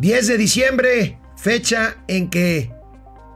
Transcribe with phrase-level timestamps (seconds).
[0.00, 2.72] 10 de diciembre, fecha en que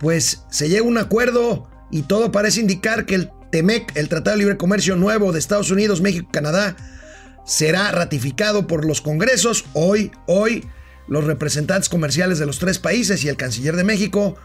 [0.01, 4.37] pues se llega a un acuerdo y todo parece indicar que el TEMEC, el Tratado
[4.37, 6.75] de Libre Comercio nuevo de Estados Unidos, México, Canadá,
[7.45, 9.67] será ratificado por los congresos.
[9.75, 10.67] Hoy, hoy,
[11.07, 14.37] los representantes comerciales de los tres países y el canciller de México,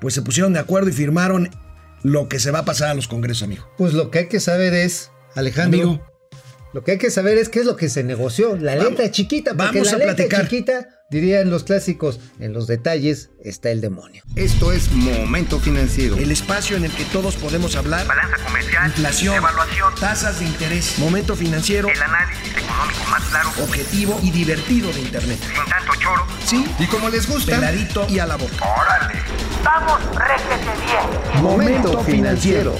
[0.00, 1.48] pues se pusieron de acuerdo y firmaron
[2.02, 3.68] lo que se va a pasar a los congresos, amigo.
[3.78, 6.17] Pues lo que hay que saber es, Alejandro, Amigo.
[6.72, 8.56] Lo que hay que saber es qué es lo que se negoció.
[8.56, 10.42] La Vamos- letra chiquita, porque vamos la a letra platicar.
[10.48, 14.22] chiquita, dirían los clásicos, en los detalles está el demonio.
[14.36, 16.16] Esto es Momento Financiero.
[16.16, 18.06] El espacio en el que todos podemos hablar.
[18.06, 24.20] Balanza comercial, Inflación, evaluación, tasas de interés, momento financiero, el análisis económico más claro, objetivo
[24.22, 25.38] y divertido de Internet.
[25.40, 26.26] sin tanto choro.
[26.44, 28.56] Sí, Y como les gusta, peladito y a la boca.
[28.64, 29.20] ¡Órale!
[29.64, 31.42] ¡Vamos, réjete bien!
[31.42, 32.76] Momento financiero.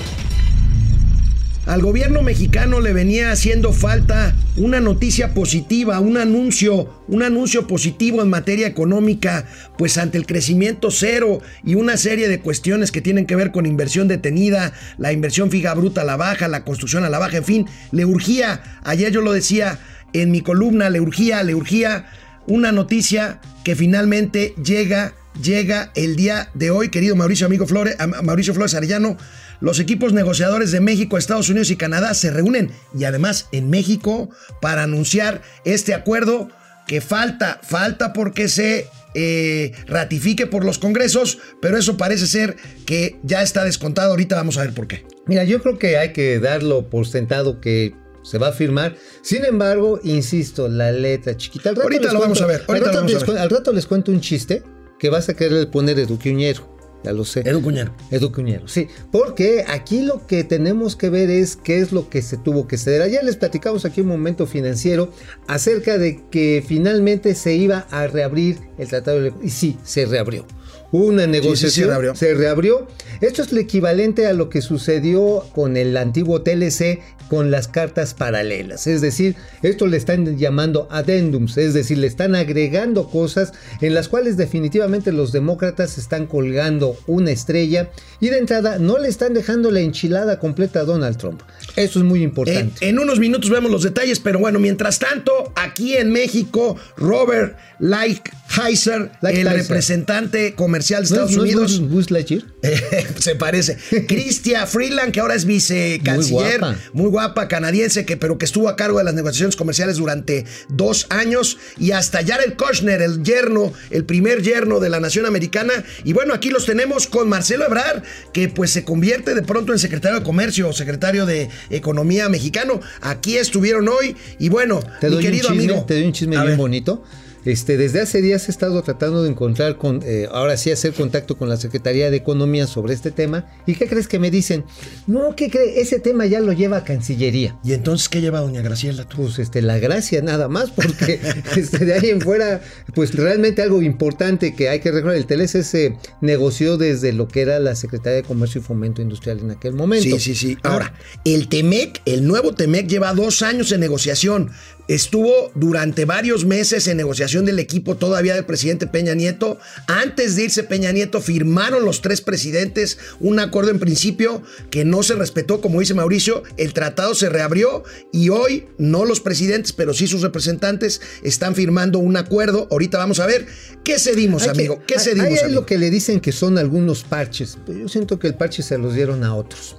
[1.68, 8.22] Al gobierno mexicano le venía haciendo falta una noticia positiva, un anuncio, un anuncio positivo
[8.22, 9.44] en materia económica,
[9.76, 13.66] pues ante el crecimiento cero y una serie de cuestiones que tienen que ver con
[13.66, 17.44] inversión detenida, la inversión fija bruta a la baja, la construcción a la baja, en
[17.44, 19.78] fin, le urgía, ayer yo lo decía
[20.14, 22.06] en mi columna, le urgía, le urgía
[22.46, 28.54] una noticia que finalmente llega, llega el día de hoy, querido Mauricio Amigo Flores, Mauricio
[28.54, 29.18] Flores Arellano.
[29.60, 34.30] Los equipos negociadores de México, Estados Unidos y Canadá se reúnen y además en México
[34.60, 36.48] para anunciar este acuerdo
[36.86, 43.18] que falta, falta porque se eh, ratifique por los congresos, pero eso parece ser que
[43.24, 44.10] ya está descontado.
[44.10, 45.04] Ahorita vamos a ver por qué.
[45.26, 48.94] Mira, yo creo que hay que darlo por sentado que se va a firmar.
[49.22, 51.70] Sin embargo, insisto, la letra chiquita.
[51.70, 53.24] Al rato Ahorita lo vamos a ver, al rato a les ver.
[53.24, 54.62] cu- Al rato les cuento un chiste
[54.98, 56.77] que vas a querer poner eduquiñero.
[57.04, 57.40] Ya lo sé.
[57.40, 57.92] Edu Cuñero.
[58.10, 58.88] Edu Cuñero, sí.
[59.12, 62.76] Porque aquí lo que tenemos que ver es qué es lo que se tuvo que
[62.76, 63.02] ceder.
[63.02, 65.10] Ayer les platicamos aquí un momento financiero
[65.46, 69.32] acerca de que finalmente se iba a reabrir el tratado de...
[69.42, 70.44] Y sí, se reabrió.
[70.90, 71.86] Una negociación.
[71.86, 72.14] se reabrió.
[72.14, 72.88] Se reabrió.
[73.20, 78.14] Esto es lo equivalente a lo que sucedió con el antiguo TLC con las cartas
[78.14, 78.86] paralelas.
[78.86, 83.52] Es decir, esto le están llamando addendums, es decir, le están agregando cosas
[83.82, 89.08] en las cuales definitivamente los demócratas están colgando una estrella y de entrada no le
[89.08, 91.42] están dejando la enchilada completa a Donald Trump.
[91.76, 92.88] Eso es muy importante.
[92.88, 99.02] en unos minutos vemos los detalles, pero bueno, mientras tanto, aquí en México, Robert Lighthizer,
[99.02, 99.52] el Lighthizer.
[99.52, 102.42] representante comercial de ¿No Estados es- no es Unidos, Buzz Lightyear?
[103.18, 103.76] se parece.
[104.06, 107.48] Cristia Freeland, que ahora es vicecanciller, Muy muy guapa.
[107.48, 111.58] canadiense, que, pero que estuvo a cargo de las negociaciones comerciales durante dos años.
[111.78, 115.72] Y hasta Jared Kushner, el yerno, el primer yerno de la nación americana.
[116.04, 118.02] Y bueno, aquí los tenemos con Marcelo Ebrard,
[118.32, 122.80] que pues se convierte de pronto en secretario de Comercio o secretario de Economía mexicano.
[123.00, 124.16] Aquí estuvieron hoy.
[124.38, 125.86] Y bueno, Te mi doy, querido un chisme, amigo.
[125.86, 126.56] te doy un chisme bien ver.
[126.56, 127.02] bonito.
[127.44, 131.36] Este, desde hace días he estado tratando de encontrar con, eh, ahora sí hacer contacto
[131.36, 133.46] con la Secretaría de Economía sobre este tema.
[133.66, 134.64] ¿Y qué crees que me dicen?
[135.06, 135.78] No, ¿qué crees?
[135.78, 137.58] Ese tema ya lo lleva a Cancillería.
[137.64, 139.04] ¿Y entonces qué lleva doña Graciela?
[139.04, 139.18] tú?
[139.22, 141.20] Pues este, la gracia nada más, porque
[141.56, 142.60] este, de ahí en fuera,
[142.94, 147.42] pues realmente algo importante que hay que recordar, el TLC se negoció desde lo que
[147.42, 150.04] era la Secretaría de Comercio y Fomento Industrial en aquel momento.
[150.04, 150.58] Sí, sí, sí.
[150.62, 150.94] Ah, Ahora,
[151.24, 154.50] el TEMEC, el nuevo TEMEC, lleva dos años en negociación.
[154.88, 159.58] Estuvo durante varios meses en negociación del equipo todavía del presidente Peña Nieto.
[159.86, 165.02] Antes de irse Peña Nieto, firmaron los tres presidentes un acuerdo en principio que no
[165.02, 166.42] se respetó, como dice Mauricio.
[166.56, 171.98] El tratado se reabrió y hoy no los presidentes, pero sí sus representantes están firmando
[171.98, 172.66] un acuerdo.
[172.70, 173.46] Ahorita vamos a ver
[173.84, 174.82] qué cedimos, Hay que- amigo.
[174.86, 175.60] ¿Qué cedimos, amigo?
[175.60, 178.94] lo que le dicen que son algunos parches, yo siento que el parche se los
[178.94, 179.76] dieron a otros,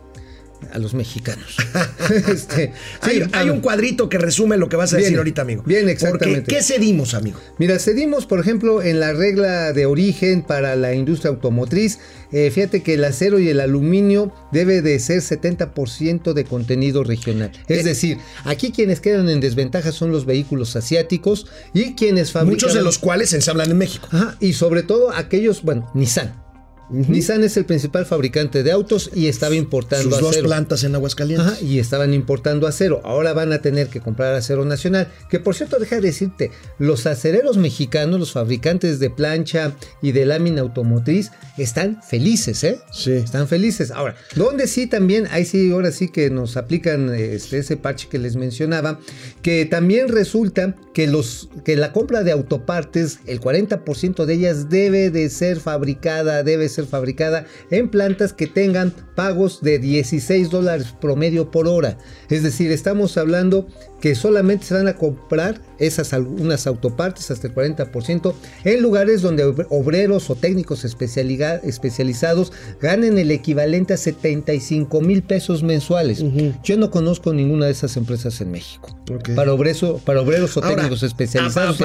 [0.72, 1.58] a los mexicanos.
[2.10, 5.64] Este, hay, sí, un cuadrito que resume lo que vas a decir ahorita, amigo.
[5.66, 6.54] bien, Porque, exactamente.
[6.54, 7.40] ¿Qué cedimos, amigo?
[7.60, 12.00] Mira, cedimos, por ejemplo, en la regla de origen para la industria automotriz.
[12.32, 17.52] eh, fíjate que el acero y el aluminio debe de ser 70% de contenido regional.
[17.68, 22.54] Es decir, aquí quienes quedan en desventaja son los vehículos asiáticos y quienes fabrican...
[22.56, 24.08] Muchos de los cuales se ensamblan en México.
[24.12, 26.49] Ajá, y sobre todo aquellos, bueno, Nissan.
[26.90, 30.48] Nissan es el principal fabricante de autos y estaba importando Sus dos acero.
[30.48, 31.48] plantas en Aguascalientes.
[31.48, 33.02] Ajá, y estaban importando acero.
[33.04, 35.08] Ahora van a tener que comprar acero nacional.
[35.30, 40.26] Que por cierto, deja de decirte, los acereros mexicanos, los fabricantes de plancha y de
[40.26, 42.80] lámina automotriz, están felices, ¿eh?
[42.92, 43.12] Sí.
[43.12, 43.92] Están felices.
[43.92, 48.18] Ahora, donde sí también, ahí sí, ahora sí que nos aplican este, ese parche que
[48.18, 49.00] les mencionaba,
[49.42, 55.12] que también resulta que, los, que la compra de autopartes, el 40% de ellas debe
[55.12, 61.52] de ser fabricada, debe ser fabricada en plantas que tengan pagos de 16 dólares promedio
[61.52, 61.98] por hora.
[62.30, 63.68] Es decir, estamos hablando
[64.02, 68.34] que solamente se van a comprar esas algunas autopartes hasta el 40%
[68.66, 72.52] en lugares donde obreros o técnicos especializados
[72.82, 76.24] ganen el equivalente a 75 mil pesos mensuales.
[76.64, 78.96] Yo no conozco ninguna de esas empresas en México.
[79.36, 81.80] Para, obreros, para obreros o técnicos especializados.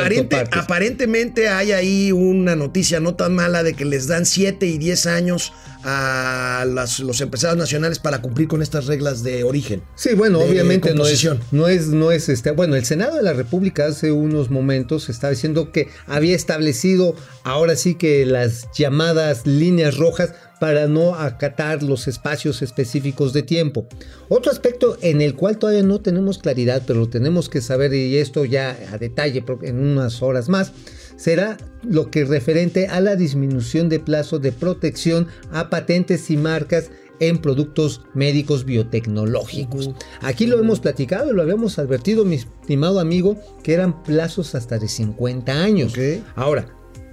[0.53, 5.07] aparentemente hay ahí una noticia no tan mala de que les dan 7 y 10
[5.07, 5.53] años
[5.85, 9.83] a los empresarios nacionales para cumplir con estas reglas de origen.
[9.95, 13.33] Sí, bueno, obviamente no es, no es, no es este, bueno, el Senado de la
[13.33, 19.97] República hace unos momentos estaba diciendo que había establecido ahora sí que las llamadas líneas
[19.97, 23.87] rojas para no acatar los espacios específicos de tiempo.
[24.29, 28.17] Otro aspecto en el cual todavía no tenemos claridad, pero lo tenemos que saber y
[28.17, 30.73] esto ya a detalle en unas horas más,
[31.17, 36.91] será lo que referente a la disminución de plazo de protección a patentes y marcas
[37.21, 39.91] en productos médicos biotecnológicos.
[40.21, 44.89] Aquí lo hemos platicado, lo habíamos advertido, mi estimado amigo, que eran plazos hasta de
[44.89, 45.95] 50 años.
[46.35, 46.69] Ahora,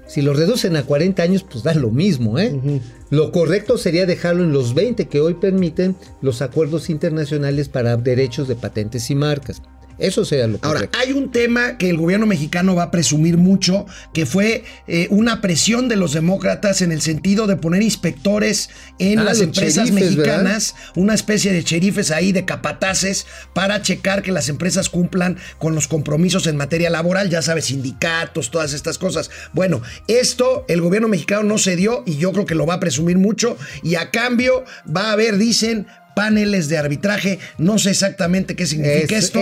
[0.07, 2.81] si lo reducen a 40 años, pues da lo mismo, ¿eh?
[3.09, 8.47] Lo correcto sería dejarlo en los 20 que hoy permiten los acuerdos internacionales para derechos
[8.47, 9.61] de patentes y marcas.
[10.01, 13.85] Eso sea lo Ahora, hay un tema que el gobierno mexicano va a presumir mucho,
[14.13, 19.19] que fue eh, una presión de los demócratas en el sentido de poner inspectores en
[19.19, 24.49] ah, las empresas mexicanas, una especie de cherifes ahí, de capataces, para checar que las
[24.49, 29.29] empresas cumplan con los compromisos en materia laboral, ya sabes, sindicatos, todas estas cosas.
[29.53, 32.79] Bueno, esto el gobierno mexicano no se dio y yo creo que lo va a
[32.79, 34.63] presumir mucho y a cambio
[34.93, 35.85] va a haber, dicen,
[36.15, 37.39] paneles de arbitraje.
[37.57, 39.41] No sé exactamente qué significa esto,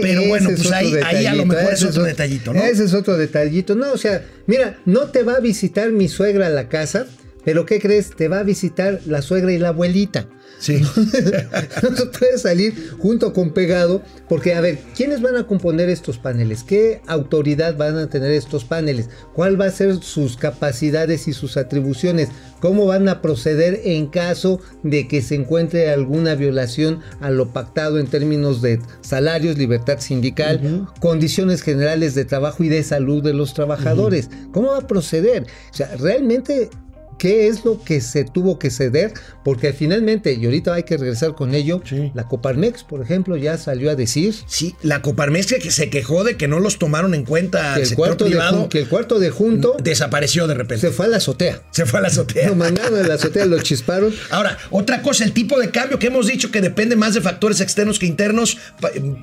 [0.00, 2.62] pero bueno, pues ahí, ahí, a lo mejor es otro detallito, ¿no?
[2.62, 3.74] Ese es otro detallito.
[3.74, 7.06] No, o sea, mira, no te va a visitar mi suegra a la casa,
[7.44, 8.10] pero ¿qué crees?
[8.10, 10.28] Te va a visitar la suegra y la abuelita.
[10.58, 10.82] Sí.
[11.82, 16.18] no se puede salir junto con pegado, porque a ver, ¿quiénes van a componer estos
[16.18, 16.62] paneles?
[16.64, 19.08] ¿Qué autoridad van a tener estos paneles?
[19.32, 22.28] ¿Cuál va a ser sus capacidades y sus atribuciones?
[22.60, 27.98] ¿Cómo van a proceder en caso de que se encuentre alguna violación a lo pactado
[27.98, 33.54] en términos de salarios, libertad sindical, condiciones generales de trabajo y de salud de los
[33.54, 34.28] trabajadores?
[34.52, 35.46] ¿Cómo va a proceder?
[35.72, 36.68] O sea, realmente
[37.20, 39.12] qué es lo que se tuvo que ceder,
[39.44, 41.82] porque finalmente, y ahorita hay que regresar con ello,
[42.14, 44.34] la Coparmex, por ejemplo, ya salió a decir.
[44.46, 47.94] Sí, la Coparmex que se quejó de que no los tomaron en cuenta que el
[47.94, 50.86] cuarto privado, de, que el cuarto de junto desapareció de repente.
[50.86, 51.62] Se fue a la azotea.
[51.72, 52.48] Se fue a la azotea.
[52.48, 54.14] Lo mandaron a la azotea, lo chisparon.
[54.30, 57.60] Ahora, otra cosa, el tipo de cambio que hemos dicho que depende más de factores
[57.60, 58.56] externos que internos,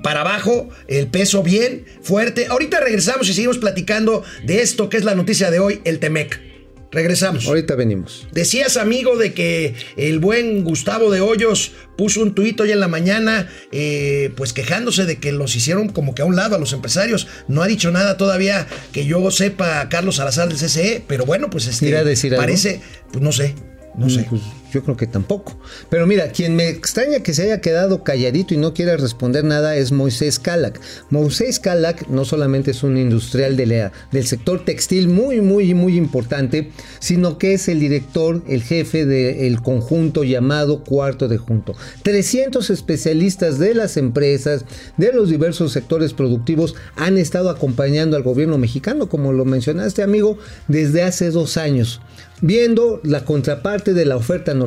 [0.04, 2.46] para abajo, el peso bien, fuerte.
[2.48, 6.47] Ahorita regresamos y seguimos platicando de esto que es la noticia de hoy, el Temec.
[6.92, 7.46] Regresamos.
[7.48, 8.28] Ahorita venimos.
[8.32, 12.88] Decías, amigo, de que el buen Gustavo de Hoyos puso un tuit hoy en la
[12.88, 16.74] mañana, eh, pues quejándose de que los hicieron como que a un lado a los
[16.74, 17.28] empresarios.
[17.48, 21.68] No ha dicho nada todavía que yo sepa Carlos Salazar del CCE, pero bueno, pues
[21.68, 22.82] este, decir parece,
[23.12, 23.54] pues no sé,
[23.98, 24.26] no sé.
[24.30, 24.42] Pues,
[24.78, 25.58] yo creo que tampoco.
[25.90, 29.76] Pero mira, quien me extraña que se haya quedado calladito y no quiera responder nada
[29.76, 30.80] es Moisés Calac.
[31.10, 33.68] Moisés Calac no solamente es un industrial de
[34.12, 39.62] del sector textil muy, muy, muy importante, sino que es el director, el jefe del
[39.62, 41.76] conjunto llamado Cuarto de Junto.
[42.04, 44.64] 300 especialistas de las empresas,
[44.96, 50.38] de los diversos sectores productivos, han estado acompañando al gobierno mexicano, como lo mencionaste, amigo,
[50.68, 52.00] desde hace dos años
[52.42, 54.67] viendo la contraparte de la oferta norteamericana,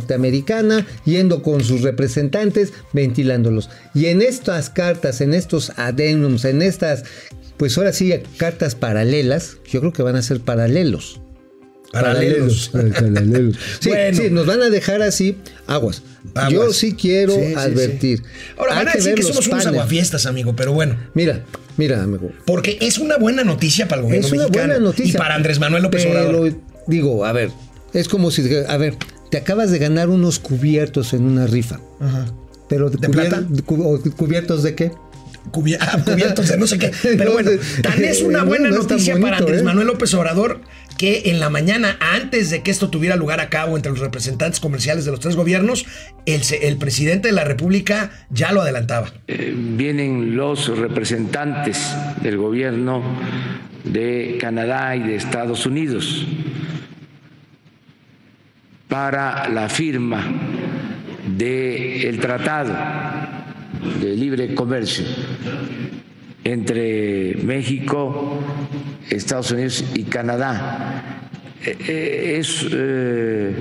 [1.04, 3.70] yendo con sus representantes, ventilándolos.
[3.94, 7.04] Y en estas cartas, en estos adenums, en estas,
[7.56, 11.20] pues ahora sí, cartas paralelas, yo creo que van a ser paralelos.
[11.92, 12.70] Paralelos.
[13.80, 16.02] Sí, nos van a dejar así aguas.
[16.50, 18.22] Yo sí quiero advertir.
[18.56, 20.96] Ahora van a decir que, somos unos aguafiestas, amigo, pero bueno.
[21.14, 21.44] Mira,
[21.76, 22.30] mira, amigo.
[22.46, 25.58] Porque es una buena noticia para el gobierno es una Buena noticia, y para Andrés
[25.58, 26.54] Manuel López Obrador.
[26.86, 27.50] Digo, a ver,
[27.92, 28.96] es como si, a ver,
[29.30, 31.80] te acabas de ganar unos cubiertos en una rifa.
[32.00, 32.26] Ajá.
[32.68, 33.44] Pero ¿De plata?
[33.64, 34.92] ¿Cubiertos de qué?
[35.80, 36.92] Ah, cubiertos de no sé qué.
[37.02, 37.50] Pero bueno,
[37.82, 39.64] tan es una buena noticia para Andrés ¿eh?
[39.64, 40.60] Manuel López Obrador
[40.98, 44.60] que en la mañana, antes de que esto tuviera lugar a cabo entre los representantes
[44.60, 45.86] comerciales de los tres gobiernos,
[46.26, 49.10] el, el presidente de la República ya lo adelantaba.
[49.26, 51.78] Eh, vienen los representantes
[52.22, 53.02] del gobierno
[53.84, 56.26] de Canadá y de Estados Unidos
[58.90, 60.22] para la firma
[61.26, 62.76] del Tratado
[64.00, 65.06] de Libre Comercio
[66.42, 68.40] entre México,
[69.08, 71.28] Estados Unidos y Canadá.
[71.64, 73.54] eh, eh, es eh,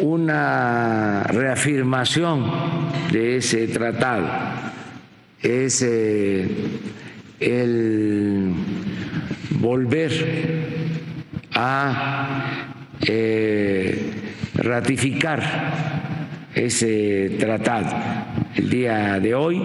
[0.00, 2.46] una reafirmación
[3.10, 4.28] de ese tratado,
[5.42, 5.82] es
[7.40, 8.52] el
[9.58, 10.12] volver
[11.54, 12.69] a
[13.06, 14.12] eh,
[14.54, 15.40] ratificar
[16.54, 17.96] ese tratado
[18.56, 19.62] el día de hoy.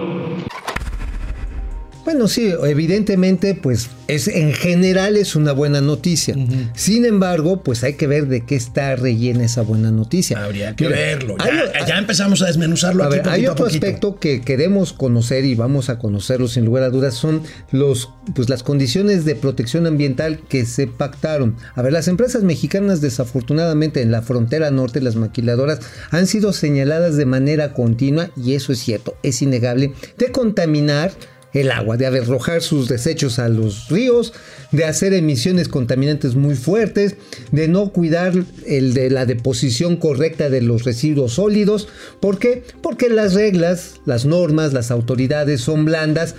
[2.05, 6.35] Bueno, sí, evidentemente, pues es en general es una buena noticia.
[6.75, 10.43] Sin embargo, pues hay que ver de qué está rellena esa buena noticia.
[10.43, 11.35] Habría que Mira, verlo.
[11.39, 11.51] hay-
[11.87, 15.89] Ya, empezamos a desmenuzarlo A aquí ver, hay otro aspecto que queremos conocer y vamos
[15.89, 20.65] a conocerlo sin lugar a dudas son los pues las condiciones de protección ambiental que
[20.65, 21.55] se pactaron.
[21.75, 25.79] A ver, las empresas mexicanas desafortunadamente en la frontera norte las maquiladoras
[26.11, 31.11] han sido señaladas de manera continua y eso es cierto, es innegable de contaminar
[31.55, 34.33] el agua, de arrojar sus desechos a los ríos,
[34.71, 37.15] de hacer emisiones contaminantes muy fuertes,
[37.51, 38.33] de no cuidar
[38.67, 41.87] el de la deposición correcta de los residuos sólidos.
[42.19, 42.63] ¿Por qué?
[42.83, 46.35] Porque las reglas, las normas, las autoridades son blandas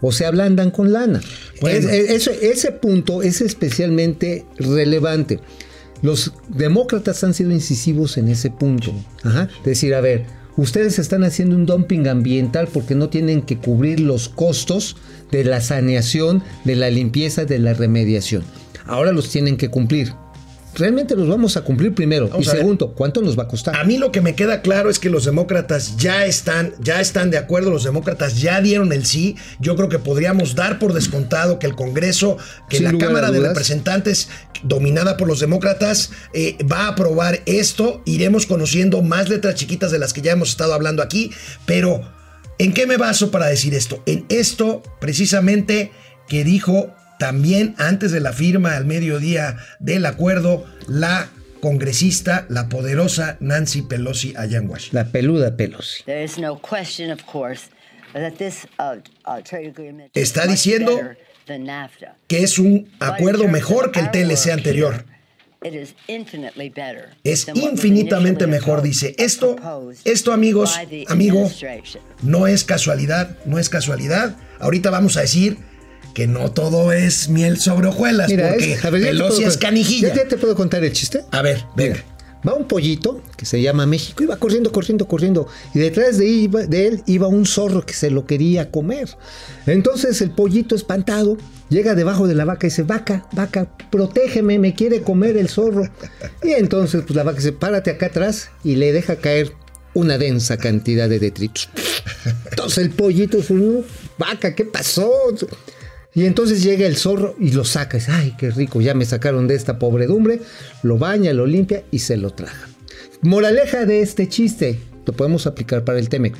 [0.00, 1.20] o se ablandan con lana.
[1.60, 1.76] Bueno.
[1.88, 5.40] Es- es- ese, ese punto es especialmente relevante.
[6.02, 8.94] Los demócratas han sido incisivos en ese punto.
[9.24, 9.48] Ajá.
[9.64, 10.26] Decir, a ver,
[10.58, 14.96] ustedes están haciendo un dumping ambiental porque no tienen que cubrir los costos
[15.30, 18.42] de la saneación, de la limpieza, de la remediación.
[18.84, 20.12] Ahora los tienen que cumplir.
[20.74, 22.28] Realmente los vamos a cumplir primero.
[22.28, 23.76] Vamos y segundo, ¿cuánto nos va a costar?
[23.76, 27.30] A mí lo que me queda claro es que los demócratas ya están, ya están
[27.30, 29.36] de acuerdo, los demócratas ya dieron el sí.
[29.58, 32.36] Yo creo que podríamos dar por descontado que el Congreso,
[32.68, 33.40] que Sin la Cámara de.
[33.40, 34.28] Representantes,
[34.62, 38.02] dominada por los demócratas, eh, va a aprobar esto.
[38.04, 41.30] Iremos conociendo más letras chiquitas de las que ya hemos estado hablando aquí,
[41.66, 42.00] pero
[42.58, 44.02] ¿en qué me baso para decir esto?
[44.06, 45.92] En esto precisamente
[46.28, 51.28] que dijo también antes de la firma al mediodía del acuerdo la
[51.60, 55.04] congresista, la poderosa Nancy Pelosi allá en Washington.
[55.04, 56.04] La peluda Pelosi.
[56.04, 57.68] There is no question, of course,
[58.12, 58.66] that this
[59.44, 62.16] trade agreement Está diciendo better than NAFTA.
[62.26, 65.04] Que es un acuerdo mejor que el TLC anterior.
[65.62, 69.14] here, it is infinitely better Es infinitamente mejor, dice.
[69.18, 69.56] Esto,
[70.04, 71.50] esto amigos, amigo,
[72.22, 74.36] no es casualidad, no es casualidad.
[74.60, 75.58] Ahorita vamos a decir
[76.14, 79.36] que no todo es miel sobre hojuelas, Mira, porque es- a ver, ya te Pelosi
[79.36, 80.14] puedo es canijilla.
[80.14, 81.24] ¿Ya, te puedo contar el chiste?
[81.30, 81.94] A ver, venga.
[81.96, 82.04] Mira,
[82.46, 85.48] va un pollito que se llama México y va corriendo, corriendo, corriendo.
[85.74, 89.08] Y detrás de, iba- de él iba un zorro que se lo quería comer.
[89.66, 91.36] Entonces el pollito espantado
[91.68, 95.88] llega debajo de la vaca y dice, vaca, vaca, protégeme, me quiere comer el zorro.
[96.42, 99.52] Y entonces pues la vaca dice, párate acá atrás y le deja caer
[99.94, 101.68] una densa cantidad de detritos.
[102.50, 103.82] Entonces el pollito dice, "No,
[104.16, 105.10] vaca, ¿qué pasó?
[106.18, 107.96] Y entonces llega el zorro y lo saca.
[107.96, 110.40] Y dice, ay, qué rico, ya me sacaron de esta pobredumbre.
[110.82, 112.68] Lo baña, lo limpia y se lo traga.
[113.22, 116.34] Moraleja de este chiste, lo podemos aplicar para el Temec.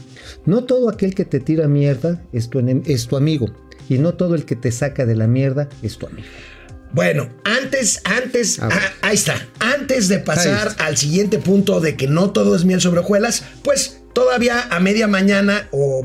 [0.46, 3.46] No todo aquel que te tira mierda es tu, enem- es tu amigo.
[3.88, 6.26] Y no todo el que te saca de la mierda es tu amigo.
[6.92, 8.70] Bueno, antes, antes, ah,
[9.02, 9.46] ahí está.
[9.60, 14.00] Antes de pasar al siguiente punto de que no todo es miel sobre hojuelas, pues
[14.12, 16.02] todavía a media mañana o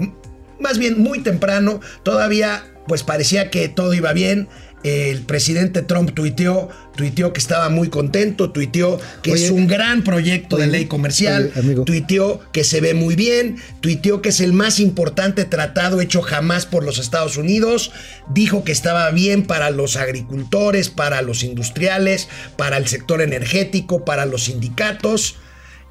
[0.63, 4.48] más bien muy temprano, todavía pues parecía que todo iba bien.
[4.84, 6.67] El presidente Trump tuiteó,
[6.98, 9.46] tuiteó que estaba muy contento, tuiteó que Oye.
[9.46, 14.22] es un gran proyecto de ley comercial, oye, tuiteó que se ve muy bien, tuiteó
[14.22, 17.93] que es el más importante tratado hecho jamás por los Estados Unidos,
[18.34, 22.27] dijo que estaba bien para los agricultores, para los industriales,
[22.58, 25.38] para el sector energético, para los sindicatos.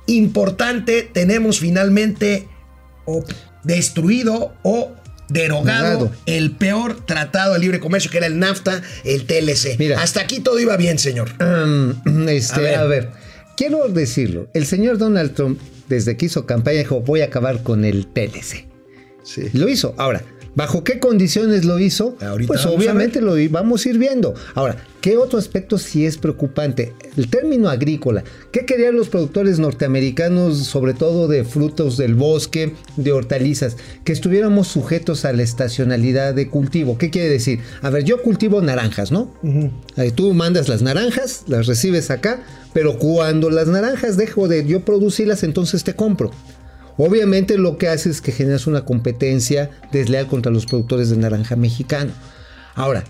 [0.07, 2.47] Importante, tenemos finalmente
[3.65, 4.93] destruido o
[5.29, 9.79] derogado el peor tratado de libre comercio que era el NAFTA, el TLC.
[9.79, 10.01] Mira.
[10.03, 11.31] Hasta aquí todo iba bien, señor.
[12.29, 12.75] Este, A ver.
[12.77, 13.11] a, ver.
[13.57, 14.49] quiero decirlo.
[14.55, 18.67] El señor Donald Trump, desde que hizo campaña, dijo, voy a acabar con el TLC.
[19.25, 19.49] Sí.
[19.53, 19.95] Lo hizo.
[19.99, 20.23] Ahora,
[20.55, 22.17] ¿bajo qué condiciones lo hizo?
[22.21, 24.35] Ahorita pues obviamente lo vamos a ir viendo.
[24.55, 26.95] Ahora, ¿qué otro aspecto sí es preocupante?
[27.17, 28.25] El término agrícola.
[28.51, 33.77] ¿Qué querían los productores norteamericanos, sobre todo de frutos del bosque, de hortalizas?
[34.05, 36.99] Que estuviéramos sujetos a la estacionalidad de cultivo.
[36.99, 37.61] ¿Qué quiere decir?
[37.81, 39.33] A ver, yo cultivo naranjas, ¿no?
[39.97, 42.43] Ahí tú mandas las naranjas, las recibes acá,
[42.73, 46.31] pero cuando las naranjas dejo de yo producirlas, entonces te compro.
[46.97, 51.57] Obviamente lo que hace es que generas una competencia desleal contra los productores de naranja
[51.57, 52.13] mexicano.
[52.75, 53.05] Ahora,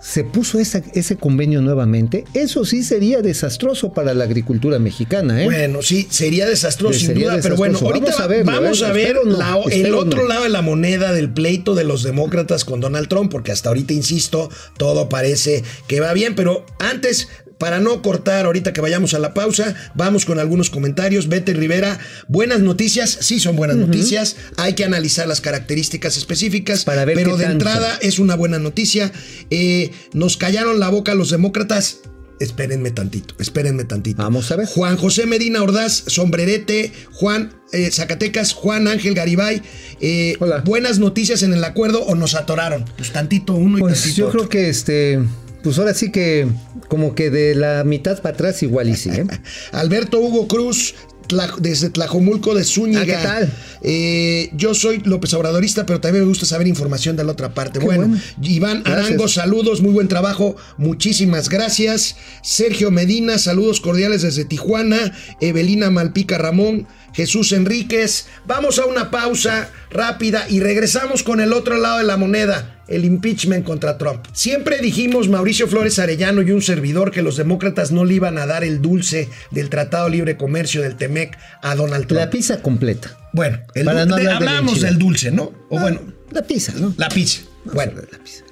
[0.00, 2.24] se puso esa- ese convenio nuevamente.
[2.34, 5.46] Eso sí sería desastroso para la agricultura mexicana, ¿eh?
[5.46, 8.86] Bueno, sí, sería desastroso sin duda, pero bueno, ahorita Vamos a verlo, vamos ¿eh?
[8.86, 10.28] a ver Espero no, la- el otro no.
[10.28, 13.94] lado de la moneda del pleito de los demócratas con Donald Trump, porque hasta ahorita,
[13.94, 17.28] insisto, todo parece que va bien, pero antes
[17.58, 21.28] para no cortar ahorita que vayamos a la pausa, vamos con algunos comentarios.
[21.28, 21.98] Vete Rivera,
[22.28, 27.36] buenas noticias, sí son buenas noticias, hay que analizar las características específicas, Para ver pero
[27.36, 27.52] de tanto.
[27.66, 29.10] entrada es una buena noticia.
[29.50, 31.98] Eh, nos callaron la boca los demócratas.
[32.38, 34.22] Espérenme tantito, espérenme tantito.
[34.22, 34.66] Vamos a ver.
[34.66, 39.62] Juan José Medina Ordaz, Sombrerete, Juan eh, Zacatecas, Juan Ángel Garibay.
[40.02, 40.58] eh, Hola.
[40.58, 42.84] Buenas noticias en el acuerdo o nos atoraron.
[42.98, 44.40] Pues tantito uno y Pues tantito yo otro.
[44.40, 45.18] creo que este,
[45.62, 46.46] pues ahora sí que
[46.88, 49.26] como que de la mitad para atrás igual y sí, ¿eh?
[49.72, 50.94] Alberto Hugo Cruz,
[51.28, 53.00] Tla- desde Tlajomulco de Zúñiga.
[53.00, 53.52] Ah, ¿qué tal?
[53.82, 57.80] Eh, yo soy López Obradorista, pero también me gusta saber información de la otra parte.
[57.80, 58.22] Bueno, bueno.
[58.42, 59.06] Iván Gracias.
[59.06, 62.14] Arango, saludos, muy buen trabajo, muchísimas gracias.
[62.42, 65.12] Sergio Medina, saludos cordiales desde Tijuana.
[65.40, 66.86] Evelina Malpica Ramón.
[67.12, 72.18] Jesús Enríquez, vamos a una pausa rápida y regresamos con el otro lado de la
[72.18, 74.24] moneda, el impeachment contra Trump.
[74.32, 78.46] Siempre dijimos Mauricio Flores Arellano y un servidor que los demócratas no le iban a
[78.46, 82.20] dar el dulce del Tratado Libre Comercio del TEMEC a Donald Trump.
[82.20, 83.16] La pizza completa.
[83.32, 85.52] bueno, el Para no de- hablamos del dulce, ¿no?
[85.68, 86.00] O Ah, bueno,
[86.30, 86.94] la pizza, ¿no?
[86.96, 87.42] la pizza.
[87.64, 88.44] Bueno, la pizza.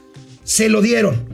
[0.42, 1.24] se lo dieron,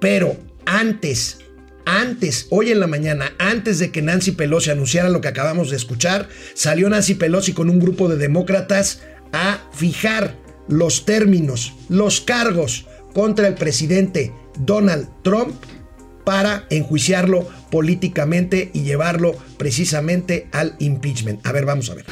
[0.00, 1.38] pero antes,
[1.84, 5.76] antes, hoy en la mañana, antes de que Nancy Pelosi anunciara lo que acabamos de
[5.76, 9.00] escuchar, salió Nancy Pelosi con un grupo de demócratas
[9.32, 10.34] a fijar
[10.70, 15.54] los términos, los cargos contra el presidente Donald Trump
[16.24, 21.44] para enjuiciarlo políticamente y llevarlo precisamente al impeachment.
[21.46, 22.04] A ver, vamos a ver.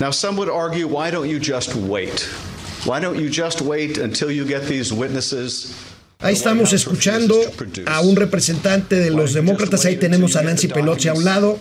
[0.00, 2.28] Now, some would argue, why don't you just wait?
[2.86, 5.74] Why don't you just wait until you get these witnesses?
[6.20, 7.36] Ahí estamos escuchando
[7.86, 11.58] a un representante de los demócratas, ahí tenemos a Nancy Pelosi a un lado,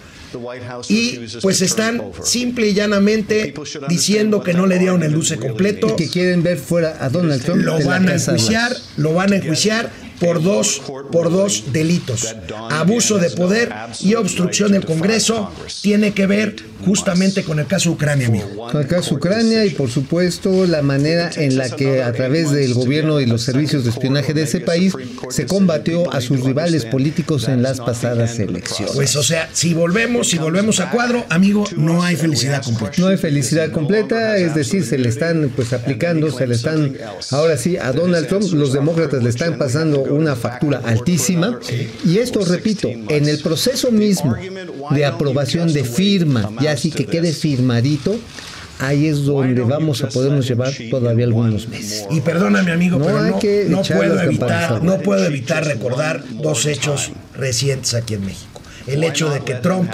[0.89, 3.53] y pues están simple y llanamente
[3.89, 7.63] diciendo que no le dieron el dulce completo, Que quieren ver fuera a Donald Trump.
[7.63, 10.81] lo van a enjuiciar, lo van a enjuiciar por dos,
[11.11, 12.35] por dos delitos.
[12.69, 16.55] Abuso de poder y obstrucción del Congreso tiene que ver
[16.85, 18.67] justamente con el caso Ucrania, amigo.
[18.71, 22.73] Con el caso Ucrania y por supuesto la manera en la que a través del
[22.73, 24.93] gobierno y los servicios de espionaje de ese país
[25.29, 28.95] se combatió a sus rivales políticos en las pasadas elecciones.
[28.95, 32.93] Pues o sea, si volvemos, si volvemos a cuadro, amigo, no hay felicidad completa.
[32.97, 36.95] No hay felicidad completa, es decir, se le están pues aplicando, se le están,
[37.31, 41.59] ahora sí, a Donald Trump, los demócratas le están pasando una factura altísima.
[42.05, 44.35] Y esto, repito, en el proceso mismo
[44.91, 48.17] de aprobación de firma, ya así que quede firmadito,
[48.79, 52.05] ahí es donde vamos a podernos llevar todavía algunos meses.
[52.09, 56.23] Y perdóname, amigo, No pero hay no, que no puedo evitar, no puedo evitar recordar
[56.29, 58.46] dos hechos recientes aquí en México.
[58.87, 59.91] El hecho de que Trump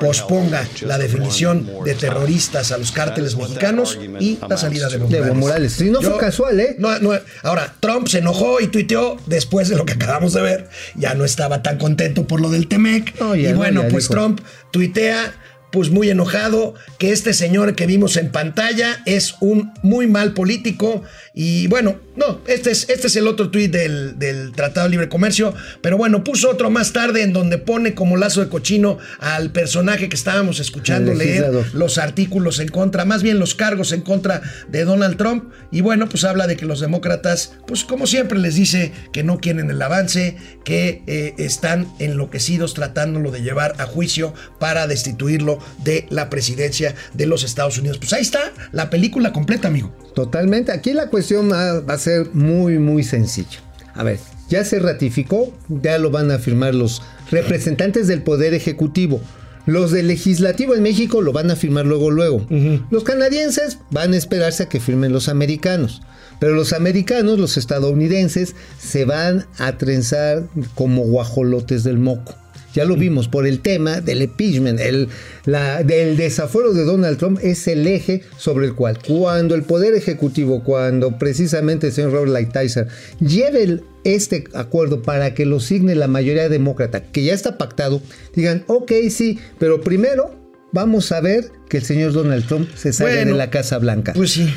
[0.00, 5.36] posponga la definición de terroristas a los cárteles mexicanos y la salida de Evo Morales.
[5.36, 5.72] Morales.
[5.72, 6.76] Sí, no fue casual, ¿eh?
[6.78, 10.68] no- no- ahora, Trump se enojó y tuiteó después de lo que acabamos de ver.
[10.94, 13.14] Ya no estaba tan contento por lo del Temec.
[13.36, 14.14] Y no, bueno, pues dijo.
[14.14, 15.34] Trump tuitea
[15.70, 21.02] pues muy enojado que este señor que vimos en pantalla es un muy mal político
[21.34, 25.08] y bueno, no, este es, este es el otro tuit del, del Tratado de Libre
[25.10, 29.50] Comercio, pero bueno, puso otro más tarde en donde pone como lazo de cochino al
[29.50, 34.40] personaje que estábamos escuchando leer los artículos en contra, más bien los cargos en contra
[34.68, 35.52] de Donald Trump.
[35.70, 39.38] Y bueno, pues habla de que los demócratas, pues como siempre les dice que no
[39.38, 46.06] quieren el avance, que eh, están enloquecidos tratándolo de llevar a juicio para destituirlo de
[46.10, 47.98] la presidencia de los Estados Unidos.
[47.98, 49.92] Pues ahí está la película completa, amigo.
[50.14, 50.72] Totalmente.
[50.72, 53.60] Aquí la cuestión va, va a ser muy, muy sencilla.
[53.94, 59.20] A ver, ya se ratificó, ya lo van a firmar los representantes del Poder Ejecutivo.
[59.66, 62.46] Los del Legislativo en México lo van a firmar luego, luego.
[62.90, 66.02] Los canadienses van a esperarse a que firmen los americanos.
[66.38, 72.36] Pero los americanos, los estadounidenses, se van a trenzar como guajolotes del moco.
[72.74, 75.08] Ya lo vimos por el tema del impeachment, el
[75.46, 79.94] la, del desafuero de Donald Trump es el eje sobre el cual cuando el Poder
[79.94, 82.88] Ejecutivo, cuando precisamente el señor Robert Lighthizer
[83.20, 88.00] lleve el- este acuerdo para que lo signe la mayoría demócrata, que ya está pactado,
[88.34, 90.34] digan, ok, sí, pero primero
[90.72, 94.12] vamos a ver que el señor Donald Trump se salga Bueno, de la Casa Blanca.
[94.14, 94.48] Pues sí.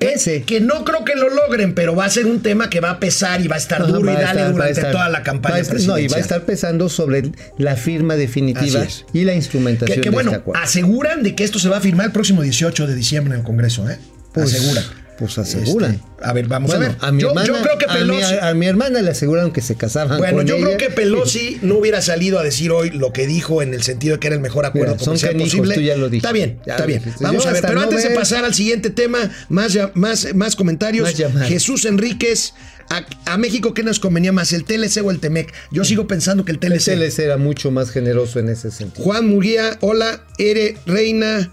[0.00, 0.42] Ese.
[0.42, 3.00] Que no creo que lo logren, pero va a ser un tema que va a
[3.00, 5.62] pesar y va a estar Ajá, duro y dale estar- durante estar- toda la campaña
[5.86, 10.08] No, y va a estar pesando sobre la firma definitiva y la instrumentación Que, que
[10.10, 10.62] de bueno, este acuerdo.
[10.62, 13.46] aseguran de que esto se va a firmar el próximo 18 de diciembre en el
[13.46, 13.98] Congreso, ¿eh?
[14.32, 14.84] Pues, aseguran.
[15.20, 15.92] Pues aseguran.
[15.92, 16.96] Este, a ver, vamos Bueno, a ver.
[17.00, 18.34] A mi yo, hermana, yo creo que a mi- Pelosi.
[18.40, 20.64] a, mi hermana le aseguraron que se casaban Bueno, con yo ella.
[20.64, 24.14] creo que Pelosi no hubiera salido a decir hoy lo que dijo en el sentido
[24.16, 25.74] de que era el mejor acuerdo Mira, son comercial posible.
[25.76, 26.06] tú ya lo.
[26.08, 27.02] Está bien, Ya está bien.
[27.20, 31.14] Vamos a ver, pero no antes de pasar al siguiente tema, más, más, más comentarios.
[31.34, 31.46] Más.
[31.48, 32.54] Jesús Enríquez,
[32.88, 35.52] a, a México, ¿qué nos convenía más, el TLC o el TEMEC?
[35.70, 36.94] Yo sigo pensando que el El TLC.
[36.96, 39.04] TLC era mucho más generoso en ese sentido.
[39.04, 41.52] Juan Murguía, hola, Ere Reina.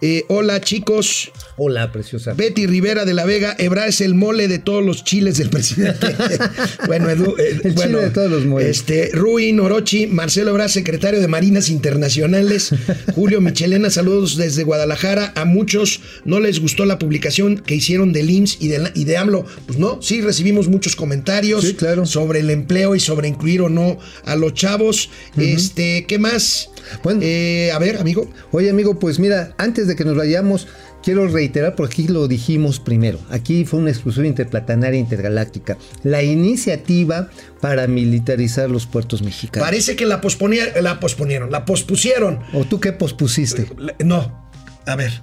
[0.00, 1.30] Eh, hola chicos,
[1.62, 2.32] Hola, preciosa.
[2.32, 6.06] Betty Rivera de la Vega, Ebra es el mole de todos los chiles del presidente.
[6.86, 8.78] bueno, Edu, eh, El bueno, chile de todos los moles.
[8.78, 12.70] Este, Rui Norochi, Marcelo Ebra, secretario de Marinas Internacionales,
[13.14, 15.34] Julio Michelena, saludos desde Guadalajara.
[15.36, 19.16] A muchos no les gustó la publicación que hicieron del IMSS y de, y de
[19.18, 19.44] AMLO.
[19.66, 22.06] Pues no, sí recibimos muchos comentarios Sí, claro.
[22.06, 25.10] sobre el empleo y sobre incluir o no a los chavos.
[25.36, 26.70] Este, ¿qué más?
[27.02, 27.20] Bueno.
[27.22, 28.28] Eh, a ver, amigo.
[28.52, 30.66] Oye, amigo, pues mira, antes de que nos vayamos,
[31.02, 33.18] quiero reiterar, porque aquí lo dijimos primero.
[33.30, 35.76] Aquí fue una exclusión interplatanaria intergaláctica.
[36.02, 39.66] La iniciativa para militarizar los puertos mexicanos.
[39.66, 42.40] Parece que la, posponia- la posponieron, la pospusieron.
[42.52, 43.66] ¿O tú qué pospusiste?
[44.04, 44.48] No,
[44.86, 45.22] a ver,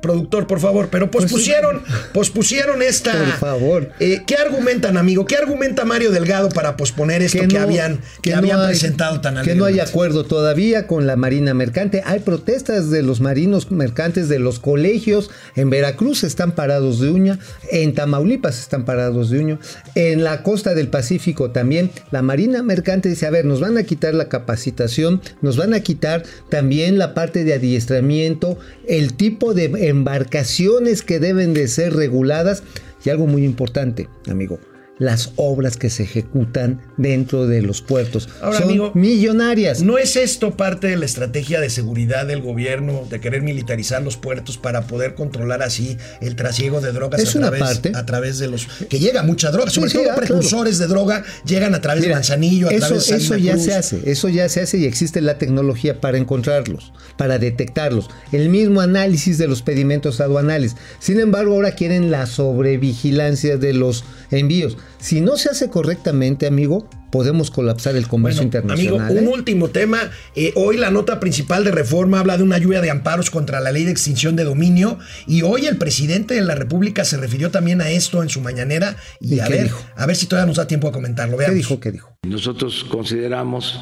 [0.00, 1.82] productor, por favor, pero pospusieron,
[2.12, 3.12] pospusieron esta.
[3.12, 3.90] Por favor.
[4.00, 5.24] Eh, ¿Qué argumentan, amigo?
[5.26, 9.42] ¿Qué argumenta Mario Delgado para posponer esto que, no- habían, que habían hay- presentado tan
[9.44, 12.02] Que no hay acuerdo todavía con la Marina Mercante.
[12.04, 15.30] Hay protestas de los marinos mercantes de los colegios.
[15.56, 17.38] En Veracruz están parados de uña.
[17.70, 19.58] En Tamaulipas están parados de uña.
[19.94, 21.90] En la costa del Pacífico también.
[22.10, 25.80] La Marina Mercante dice, a ver, nos van a quitar la capacitación, nos van a
[25.80, 28.58] quitar también la parte de adiestramiento,
[28.88, 32.62] el tipo de embarcaciones que deben de ser reguladas.
[33.04, 34.58] Y algo muy importante, amigo.
[35.00, 39.82] Las obras que se ejecutan dentro de los puertos Ahora, son amigo, millonarias.
[39.82, 44.16] ¿No es esto parte de la estrategia de seguridad del gobierno de querer militarizar los
[44.16, 47.92] puertos para poder controlar así el trasiego de drogas Es a, una través, parte.
[47.94, 50.86] a través de los que llega mucha droga, sobre Sí, todo sí, ah, precursores de
[50.86, 53.64] droga llegan a través Mira, de Manzanillo, a eso, través de eso ya Cruz.
[53.64, 58.08] se hace, eso ya se hace y existe la tecnología para encontrarlos, para detectarlos.
[58.32, 60.76] El mismo análisis de los pedimentos aduanales.
[60.98, 64.76] Sin embargo, ahora quieren la sobrevigilancia de los envíos.
[64.98, 69.00] Si no se hace correctamente, amigo, podemos colapsar el comercio Bueno, internacional.
[69.06, 69.32] Amigo, un ¿eh?
[69.36, 69.98] último tema.
[70.36, 73.72] Eh, hoy la nota principal de reforma habla de una lluvia de amparos contra la
[73.72, 74.98] ley de extinción de dominio.
[75.26, 78.96] Y hoy el presidente de la República se refirió también a esto en su mañanera.
[79.20, 79.82] Y, ¿Y a qué ver, dijo?
[79.96, 81.36] a ver si todavía nos da tiempo a comentarlo.
[81.36, 81.56] ¿Qué Veamos.
[81.56, 81.80] dijo?
[81.80, 82.16] ¿Qué dijo?
[82.22, 83.80] Nosotros consideramos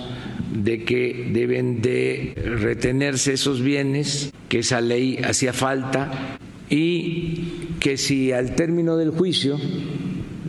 [0.55, 6.39] de que deben de retenerse esos bienes, que esa ley hacía falta
[6.71, 9.59] y que si al término del juicio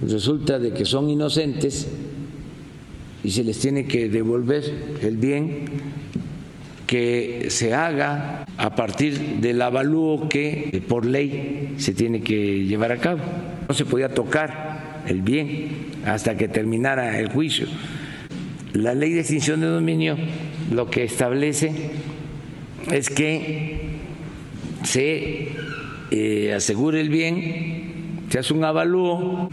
[0.07, 1.87] resulta de que son inocentes
[3.23, 4.63] y se les tiene que devolver
[5.01, 5.65] el bien,
[6.87, 12.97] que se haga a partir del avalúo que por ley se tiene que llevar a
[12.97, 13.19] cabo.
[13.67, 17.67] No se podía tocar el bien hasta que terminara el juicio.
[18.73, 20.17] La ley de extinción de dominio
[20.71, 21.71] lo que establece
[22.91, 23.99] es que
[24.83, 25.49] se
[26.11, 29.49] eh, asegure el bien, se hace un avalúo,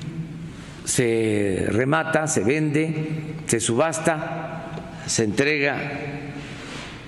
[0.87, 4.71] se remata, se vende, se subasta,
[5.07, 5.77] se entrega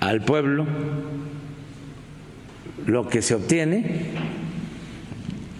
[0.01, 0.67] al pueblo
[2.85, 4.38] lo que se obtiene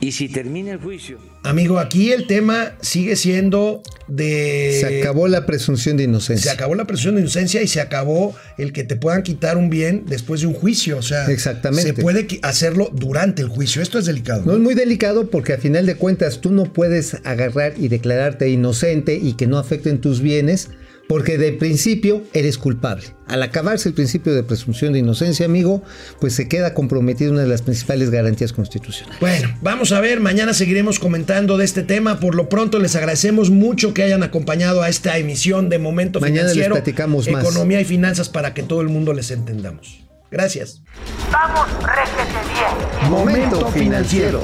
[0.02, 4.78] y si termina el juicio Amigo, aquí el tema sigue siendo de.
[4.82, 6.52] Se acabó la presunción de Se inocencia.
[6.52, 10.04] acabó la presunción de inocencia y se acabó el que te puedan quitar un bien
[10.06, 10.98] después de un juicio.
[10.98, 11.84] O sea, Exactamente.
[11.84, 13.82] se puede hacerlo durante el juicio.
[13.82, 14.44] Esto es delicado.
[14.46, 18.50] No es muy delicado porque a final de cuentas tú no puedes agarrar y declararte
[18.50, 20.70] inocente y que no afecten tus bienes
[21.10, 23.16] porque de principio eres culpable.
[23.26, 25.82] Al acabarse el principio de presunción de inocencia, amigo,
[26.22, 29.20] pues se queda comprometida una de las principales garantías constitucionales.
[29.20, 32.20] Bueno, vamos a ver, mañana seguiremos comentando de este tema.
[32.20, 36.44] Por lo pronto les agradecemos mucho que hayan acompañado a esta emisión de Momento Mañana
[36.44, 37.44] les Financiero, platicamos más.
[37.44, 40.02] Economía y Finanzas para que todo el mundo les entendamos.
[40.30, 40.84] Gracias.
[41.32, 43.10] Vamos, réjete bien.
[43.10, 44.44] Momento financiero.